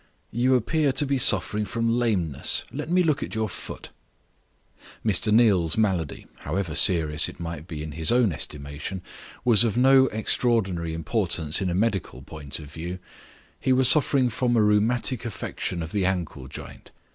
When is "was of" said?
9.45-9.77